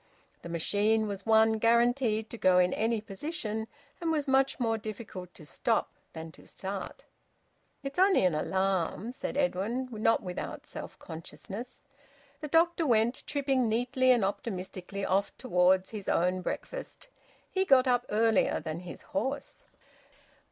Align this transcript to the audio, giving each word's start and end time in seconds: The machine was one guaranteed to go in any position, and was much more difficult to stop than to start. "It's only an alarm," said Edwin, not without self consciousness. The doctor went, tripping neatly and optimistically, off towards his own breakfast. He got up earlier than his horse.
The 0.41 0.49
machine 0.49 1.05
was 1.05 1.27
one 1.27 1.59
guaranteed 1.59 2.27
to 2.31 2.37
go 2.39 2.57
in 2.57 2.73
any 2.73 3.01
position, 3.01 3.67
and 4.01 4.09
was 4.11 4.27
much 4.27 4.59
more 4.59 4.75
difficult 4.75 5.31
to 5.35 5.45
stop 5.45 5.91
than 6.13 6.31
to 6.31 6.47
start. 6.47 7.05
"It's 7.83 7.99
only 7.99 8.25
an 8.25 8.33
alarm," 8.33 9.11
said 9.11 9.37
Edwin, 9.37 9.89
not 9.91 10.23
without 10.23 10.65
self 10.65 10.97
consciousness. 10.97 11.83
The 12.39 12.47
doctor 12.47 12.87
went, 12.87 13.21
tripping 13.27 13.69
neatly 13.69 14.09
and 14.09 14.25
optimistically, 14.25 15.05
off 15.05 15.37
towards 15.37 15.91
his 15.91 16.09
own 16.09 16.41
breakfast. 16.41 17.07
He 17.51 17.63
got 17.63 17.85
up 17.85 18.07
earlier 18.09 18.59
than 18.59 18.79
his 18.79 19.03
horse. 19.03 19.65